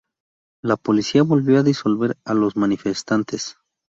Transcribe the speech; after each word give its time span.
La 0.63 0.77
policía 0.77 1.21
volvió 1.21 1.59
a 1.59 1.61
disolver 1.61 2.17
a 2.25 2.33
los 2.33 2.55
manifestantes. 2.57 3.57